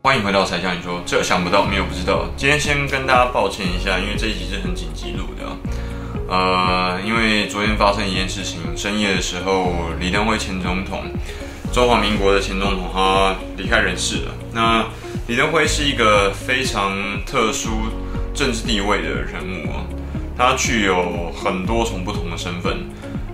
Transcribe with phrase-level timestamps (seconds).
[0.00, 2.24] 欢迎回到才向你说，这想不到没有不知道。
[2.34, 5.44] 今天先跟大家抱歉一下，因为这一集是很紧急录的。
[6.30, 11.02] 呃，因为昨天发生一件事情，深夜的时候，李登辉前总统，
[11.72, 14.32] 中华民国的前总统，他离开人世了。
[14.54, 14.86] 那
[15.26, 16.96] 李登辉是一个非常
[17.26, 17.70] 特殊
[18.32, 19.84] 政治地位的人物啊，
[20.38, 22.87] 他具有很多种不同的身份。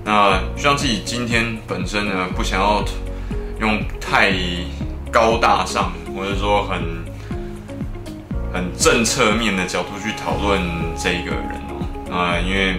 [0.04, 2.84] 那像自己今天本身呢，不想要
[3.60, 4.32] 用太
[5.10, 5.92] 高大上。
[6.16, 6.80] 或者说很
[8.52, 10.62] 很政策面的角度去讨论
[10.96, 12.76] 这一个人哦，啊，因为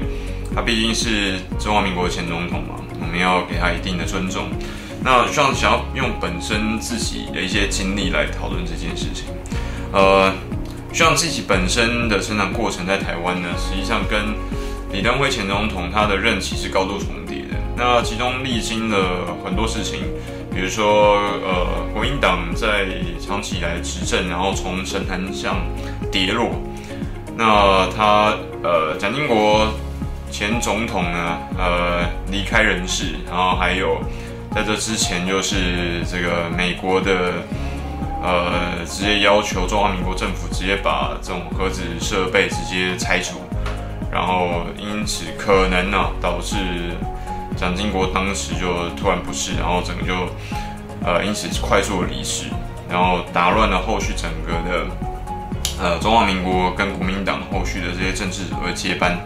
[0.55, 4.47] 他毕竟是中华民国前总统嘛，我们要给他一定的尊重。
[5.03, 9.25] 那像想要用本身自己的一些经历来讨论这件事情，
[9.91, 10.31] 呃，
[10.93, 14.33] 像自己本身的成长过程在台湾呢，实际上跟
[14.91, 17.55] 李登辉前总统他的任期是高度重叠的。
[17.75, 20.01] 那其中历经了很多事情。
[20.53, 22.87] 比如说，呃，国民党在
[23.19, 25.57] 长期以来执政，然后从神坛上
[26.09, 26.49] 跌落。
[27.35, 29.67] 那他，呃，蒋经国
[30.31, 33.15] 前总统呢，呃，离开人世。
[33.27, 33.99] 然后还有，
[34.55, 37.33] 在这之前，就是这个美国的，
[38.23, 43.41] 呃，直接要求中华民国政府直接把这种核子设备直接拆除。
[44.11, 46.55] 然后因此可能呢，导致。
[47.55, 50.13] 蒋经国当时就突然不适，然后整个就，
[51.05, 52.47] 呃，因此快速的离世，
[52.89, 54.85] 然后打乱了后续整个的，
[55.81, 59.17] 呃，中华民国跟国民党后续的这些政治者的接班。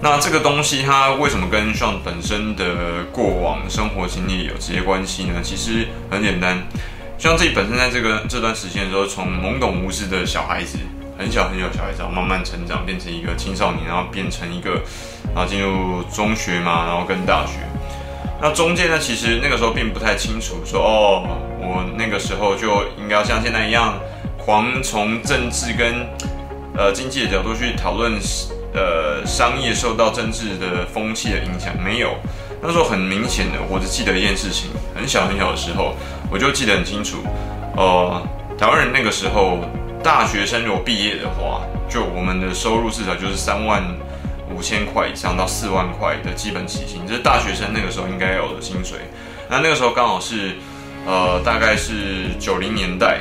[0.00, 5.42] 那这个东西它为什么跟 Sean 本身的过往生活经历有直接关系呢？
[5.42, 6.56] 其实很简单
[7.18, 10.78] 像自己本身在这个这段时间的时候，从懵懂无知的小孩子。
[11.18, 14.80] 很小很小小孩子，慢慢成长，变成一个青少年，然后变成一个，
[15.34, 17.54] 然后进入中学嘛，然后跟大学。
[18.40, 21.26] 那中间呢，其实那个时候并不太清楚说，哦，
[21.60, 23.98] 我那个时候就应该要像现在一样，
[24.36, 26.06] 狂从政治跟
[26.76, 28.12] 呃经济的角度去讨论，
[28.72, 32.14] 呃，商业受到政治的风气的影响没有。
[32.62, 35.96] 那时候很明显的，我只记得一件事情，很小很小的时候，
[36.30, 37.18] 我就记得很清楚，
[37.76, 38.22] 哦、
[38.56, 39.58] 台湾人那个时候。
[40.02, 43.82] 大学生如果毕业的话，就我们的收入至少就是三万
[44.54, 48.98] 五千块以上到四万块的基本起薪，这是大学生那个时候应该有的薪水。
[49.50, 50.56] 那那个时候刚好是，
[51.06, 53.20] 呃，大概是九零年代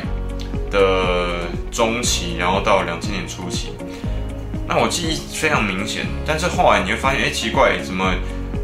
[0.72, 3.74] 的中期，然后到两千年初期。
[4.68, 8.14] 那我记忆非常明显，但是后来你会发现，哎，奇怪，怎么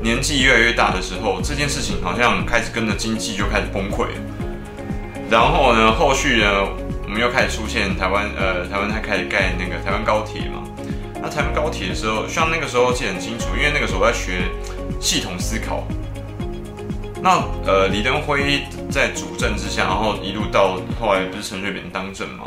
[0.02, 4.16] 年纪越来越大的时候，这件事情好像开始跟着经济就开始崩溃了。
[5.30, 6.68] 然后呢，后续呢？
[7.14, 10.64] 我们又开始出现台湾，呃，台湾它开始盖那个台湾高铁嘛。
[11.22, 14.46] 那台湾高铁的时候，像那个时候记得很清楚，因为那个时候我在学
[15.00, 15.84] 系统思考。
[17.22, 22.46] 那呃，李登辉在主政之下，然后一路到后来不是陈水扁当政嘛，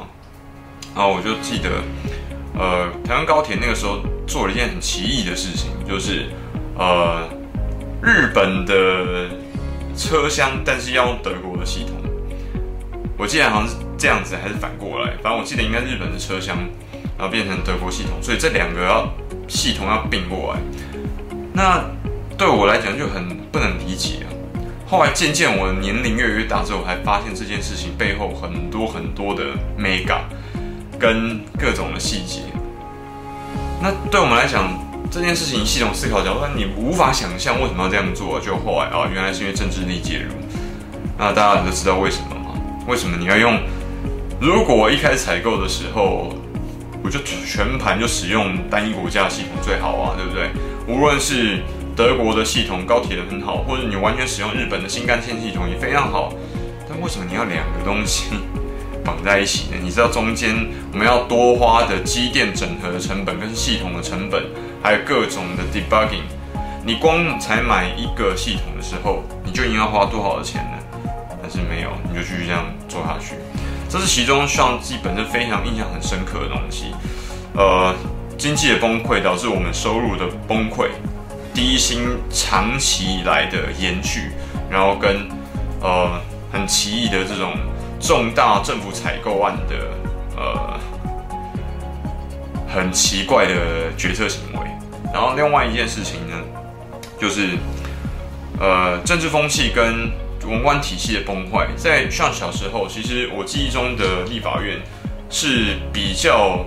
[0.97, 1.71] 然后我就记得，
[2.59, 6.27] 呃，台湾高铁那个时候做了一件很奇异的事情，就是
[6.77, 7.23] 呃，
[8.03, 9.31] 日本的
[9.97, 11.95] 车厢，但是要用德国的系统。
[13.17, 13.86] 我记得好像是。
[13.99, 16.57] 这样子还是反过来，反正我记得应该日本的车厢，
[17.17, 19.09] 然后变成德国系统，所以这两个要
[19.49, 20.61] 系统要并过来。
[21.53, 21.83] 那
[22.37, 24.29] 对我来讲就很不能理解啊。
[24.87, 29.43] 后来渐渐我的年龄越来越大之后，我才发现这件事情背后很多很多的
[29.79, 30.21] mega
[30.99, 32.43] 跟各种的细节。
[33.83, 34.79] 那对我们来讲，
[35.11, 38.39] 这件事情系统思考角度，你无法想象为什么要这样做。
[38.39, 40.35] 就后来啊，原来是因为政治力介入。
[41.19, 42.61] 那大家都知道为什么吗？
[42.87, 43.59] 为什么你要用？
[44.39, 46.35] 如果一开始采购的时候，
[47.03, 50.51] 我就全盘就使用单一国家的系统最好啊，对不对？
[50.87, 51.63] 无论是
[51.97, 56.35] 德国的系统，高铁的很好，或者你完全使用日本的新干线系统也非常好。
[56.87, 58.27] 但为什么你要两个东西
[59.03, 59.79] 绑在一起呢？
[59.83, 60.55] 你知道中间
[60.93, 64.45] 我们要多花的机电整合的成本，跟系统的成本，
[64.83, 66.27] 还有各种的 debugging，
[66.85, 71.01] 你光才买一个系统的时候，你就应该花多少的钱呢？
[71.41, 73.35] 但是没有，你就继续这样做下去。
[73.89, 76.87] 这是其中让自己本身非常印象很深刻的东西，
[77.55, 77.95] 呃，
[78.37, 80.89] 经济的崩溃导致我们收入的崩溃，
[81.55, 84.33] 低薪长期以来的延续，
[84.69, 85.29] 然后跟
[85.81, 86.21] 呃
[86.53, 87.55] 很奇异的这种
[88.01, 89.75] 重大政府采购案的
[90.37, 90.81] 呃
[92.69, 94.61] 很奇怪的决策行为，
[95.13, 96.37] 然后另外一件事情呢，
[97.19, 97.57] 就是
[98.59, 100.11] 呃政治风气跟。
[100.47, 104.81] 文官体系的崩坏，在像小时候，其实我记忆中的立法院
[105.29, 106.65] 是比较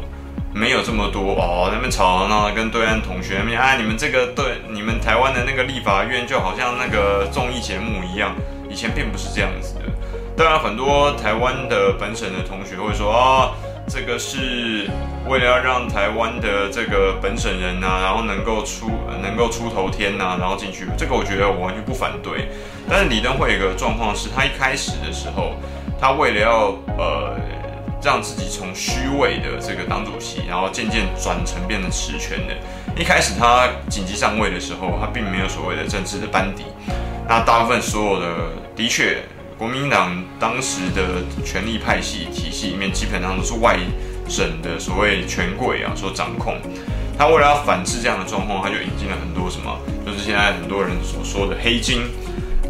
[0.54, 8.36] 没有这么多哦，那边吵闹闹跟对岸同学那边啊，你们这个对你们台湾的那个立法院就好像那个综艺节目一样，
[8.70, 9.82] 以前并不是这样子的。
[10.36, 13.52] 当然，很多台湾的本省的同学会说啊，
[13.88, 14.90] 这个是
[15.28, 18.90] 为了要让台湾的这个本省人呐、啊，然后能够出
[19.22, 22.50] 能够出头天呐、然后进去，这个我觉得我完全不反对。
[22.90, 25.54] 但是李登辉有个状况是，他一开始的时候，
[26.00, 27.38] 他为了要呃。
[28.02, 32.56] 让自己从虚位的这个党主席，然后渐渐转成变成实权的。
[32.96, 36.64] 一开始他紧急上位的时候，他并没有所谓的政治的班底。
[37.28, 38.26] 那大部分所有的，
[38.74, 39.18] 的确，
[39.58, 43.78] 国民党当时的权力派系体系里面，基本上都是外
[44.30, 46.56] 省的所谓权贵啊所掌控。
[47.18, 52.04] 他为了要反制这样的状况，他就引进了很多什么，就是现在很多人所说的黑金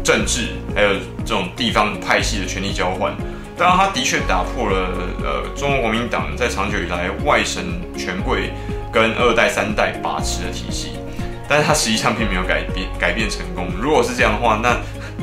[0.02, 0.94] 政治，还有
[1.24, 3.12] 这种地方派系的权力交换。
[3.56, 4.88] 当然，他的确打破了
[5.22, 7.62] 呃中国国民党在长久以来外省
[7.96, 8.50] 权贵
[8.90, 10.92] 跟二代三代把持的体系，
[11.46, 13.68] 但是他实际上并没有改变改变成功。
[13.78, 14.78] 如果是这样的话，那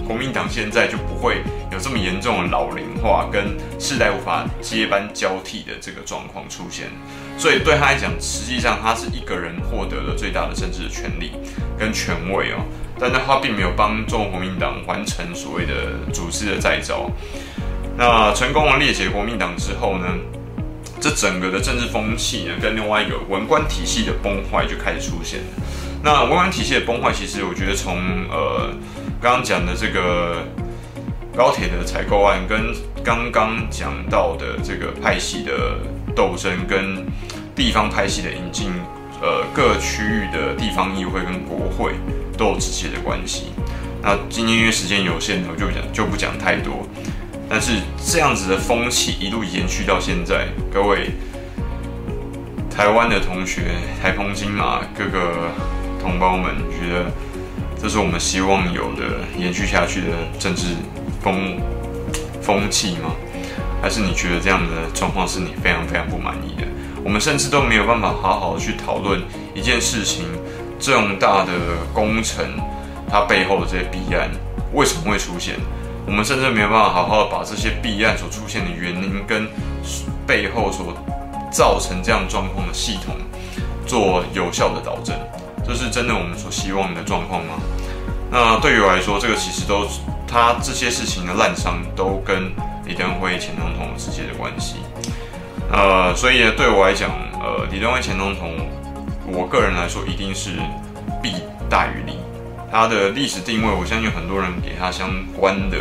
[0.07, 6.87] 国民党现在就不会有这么严重的老龄化跟世代无法接班交替的这个状况出现。
[7.37, 11.33] 所以对他来讲，实际上他是一个人获得了最大的政治的权利
[11.77, 12.63] 跟权位哦，
[12.97, 17.11] 但是他并没有帮中国国民党完成所谓的组织的再造。
[17.97, 20.07] 那成功的裂解国民党之后呢，
[20.99, 25.45] 这整个的政治风气呢，跟另外一个文官体系的崩坏就开始出现了。
[26.09, 27.97] 那文官体系的崩坏，其实我觉得从
[28.31, 28.69] 呃
[29.21, 30.41] 刚刚讲的这个
[31.35, 32.73] 高铁的采购案，跟
[33.03, 35.77] 刚刚讲到的这个派系的
[36.15, 37.05] 斗争，跟
[37.53, 38.71] 地方派系的引进，
[39.21, 41.91] 呃各区域的地方议会跟国会
[42.37, 43.47] 都有直接的关系。
[44.01, 46.87] 那今天因为时间有限，我就讲就不讲太多。
[47.49, 51.09] 但是这样子的风气一路延续到现在，各位
[52.73, 55.51] 台湾的同学、台澎金马各个
[56.01, 57.11] 同胞们，觉得
[57.81, 60.07] 这是我们希望有的延续下去的
[60.39, 60.75] 政治
[61.21, 61.57] 风
[62.41, 63.11] 风气吗？
[63.81, 66.67] 还是你觉得这样的状况是你非常非常不满意的？
[67.03, 69.21] 我们甚至都没有办法好好去讨论
[69.53, 70.25] 一件事情，
[70.79, 71.53] 这么大的
[71.93, 72.45] 工程，
[73.09, 74.29] 它背后的这些弊案
[74.73, 75.55] 为什么会出现？
[76.05, 79.47] 我们甚至没有办法好好把这些弊案所出现的原因跟
[80.25, 80.93] 背后所
[81.51, 83.15] 造成这样状况的系统
[83.85, 85.15] 做有效的导正，
[85.67, 87.53] 这是真的我们所希望的状况吗？
[88.31, 89.87] 那对于我来说，这个其实都
[90.27, 92.51] 他这些事情的烂伤都跟
[92.85, 94.77] 李登辉前总统有直接的关系。
[95.71, 97.09] 呃，所以对我来讲，
[97.41, 98.53] 呃，李登辉前总统，
[99.27, 100.51] 我个人来说一定是
[101.21, 101.33] 弊
[101.69, 102.17] 大于利。
[102.71, 105.77] 他的历史定位，我相信很多人给他相关的，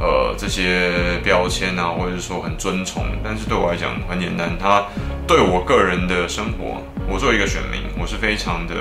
[0.00, 3.04] 呃，这些标签啊，或者是说很尊崇。
[3.24, 4.84] 但是对我来讲很简单，他
[5.26, 8.74] 对我个人的生活，我作为一个选民，我是非常的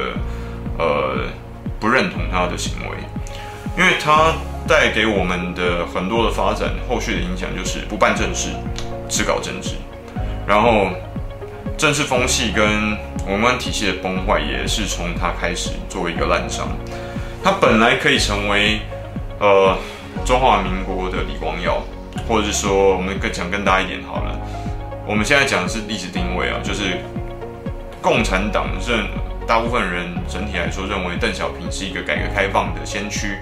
[0.77, 1.25] 呃
[1.79, 2.97] 不认同他的行为，
[3.75, 4.31] 因为他
[4.67, 8.49] 带给我们的很多的发展，后续的影响就是不办正事，
[9.09, 9.71] 只搞政治，
[10.45, 10.89] 然后
[11.77, 12.95] 政治风气跟
[13.27, 16.61] 文官体系的崩坏，也是从他开始作为一个滥觴。
[17.43, 18.81] 他本来可以成为，
[19.39, 19.75] 呃，
[20.23, 21.81] 中华民国的李光耀，
[22.27, 24.39] 或者是说，我们更讲更大一点好了。
[25.07, 26.97] 我们现在讲的是历史定位啊，就是
[28.01, 29.05] 共产党认
[29.47, 33.37] 大部分人整体来说认为邓小平是一个改革开放的先驱，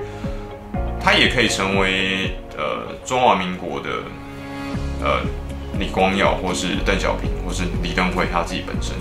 [1.00, 3.90] 他也可以成为呃中华民国的
[5.02, 5.22] 呃
[5.80, 8.94] 李光耀，或是邓小平，或是李登辉他自己本身，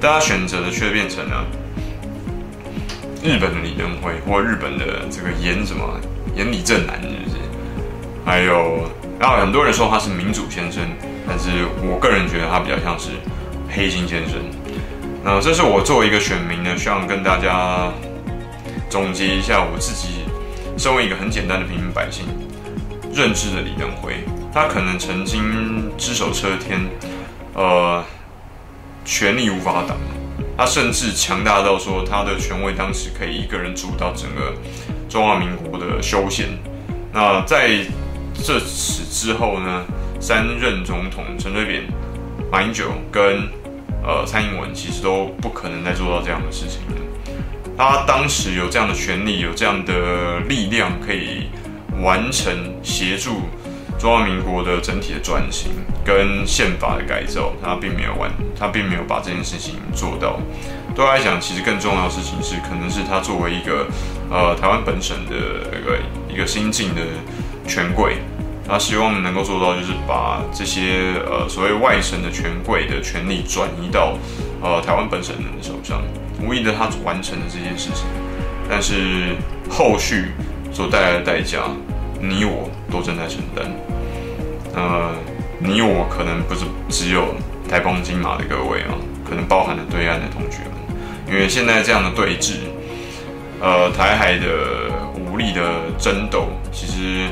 [0.00, 1.44] 但他选择的却变成了。
[3.22, 6.00] 日本的李登辉，或日本的这个岩什么
[6.36, 7.36] 岩里正男，是不是？
[8.24, 8.88] 还有，
[9.18, 10.84] 然后很多人说他是民主先生，
[11.26, 13.10] 但是我个人觉得他比较像是
[13.68, 14.38] 黑金先生。
[15.24, 17.92] 那这是我作为一个选民呢，希望跟大家
[18.88, 20.24] 总结一下我自己
[20.78, 22.24] 身为一个很简单的平民百姓
[23.12, 24.14] 认知的李登辉。
[24.54, 26.80] 他可能曾经只手遮天，
[27.54, 28.02] 呃，
[29.04, 29.96] 权力无法挡。
[30.56, 34.54] 他甚至强大到说，他的权威当时可以一个人主导整个
[35.08, 36.46] 中华民国的修宪。
[37.12, 37.80] 那在
[38.42, 39.84] 这此之后呢，
[40.20, 41.82] 三任总统陈水扁、
[42.50, 43.48] 马英九跟
[44.02, 47.02] 呃蔡英文，其实都不可能再做到这样的事情了。
[47.76, 51.48] 他当时有这样的权力，有这样的力量，可以
[52.02, 53.42] 完成协助。
[53.98, 55.72] 中华民国的整体的转型
[56.04, 60.38] 跟宪法的改造，他并没有完，他并没有把这件事情做到。
[60.94, 63.86] 对他来讲，其实更重要的事情是，可能是他作为一个
[64.30, 65.34] 呃台湾本省的
[65.80, 65.98] 一个
[66.34, 67.00] 一个新晋的
[67.66, 68.18] 权贵，
[68.68, 74.18] 他希望能够做到，就是把这些呃所谓外省的权贵的权力转移到
[74.60, 76.02] 呃台湾本省人的手上。
[76.42, 78.04] 无疑的，他完成了这件事情，
[78.68, 79.34] 但是
[79.70, 80.32] 后续
[80.70, 81.62] 所带来的代价，
[82.20, 83.64] 你我都正在承担。
[84.74, 85.12] 呃，
[85.58, 87.34] 你我可能不是只有
[87.66, 88.92] 台澎金马的各位啊，
[89.26, 90.96] 可能包含了对岸的同学们，
[91.26, 92.56] 因为现在这样的对峙，
[93.62, 97.30] 呃，台海的武力的争斗，其实。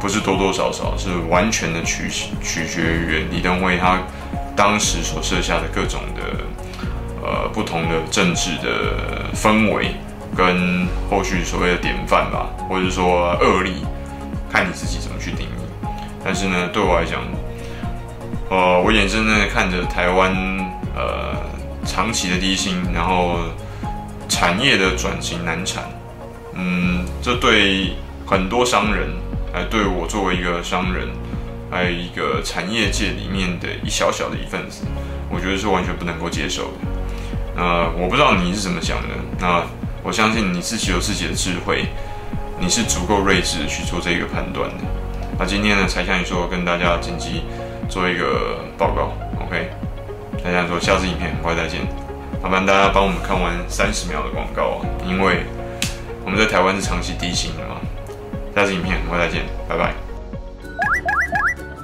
[0.00, 2.08] 不是多多少少，是完全的取
[2.42, 4.00] 取决于李登辉他
[4.56, 6.22] 当时所设下的各种的
[7.22, 9.94] 呃不同的政治的氛围，
[10.34, 13.84] 跟后续所谓的典范吧，或者说恶例，
[14.50, 15.86] 看你自己怎么去定义。
[16.24, 17.20] 但是呢，对我来讲，
[18.48, 20.34] 呃，我眼睁睁的看着台湾
[20.96, 21.36] 呃
[21.84, 23.36] 长期的低薪，然后
[24.30, 25.84] 产业的转型难产，
[26.54, 27.92] 嗯，这对
[28.26, 29.10] 很多商人。
[29.52, 31.08] 来对我作为一个商人，
[31.70, 34.84] 还有一个产业界里面的一小小的一份子，
[35.28, 36.78] 我觉得是完全不能够接受的。
[37.56, 39.08] 呃，我不知道你是怎么想的。
[39.38, 39.62] 那
[40.02, 41.86] 我相信你自己有自己的智慧，
[42.58, 44.76] 你是足够睿智去做这个判断的。
[45.38, 47.42] 那今天呢，才向你说跟大家紧急
[47.88, 49.12] 做一个报告
[49.44, 49.68] ，OK？
[50.44, 51.80] 大家说下次影片很快再见，
[52.42, 55.44] 麻烦大家帮我们看完三十秒的广告，因为
[56.24, 57.76] 我们在台湾是长期低薪的嘛。
[58.54, 59.94] 下次影片，我们再见，拜拜。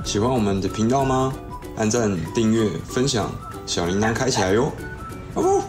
[0.04, 1.32] 喜欢我们的频道吗？
[1.76, 3.30] 按赞、订阅、分享，
[3.66, 4.72] 小铃铛开起来哟！
[5.34, 5.62] 哦。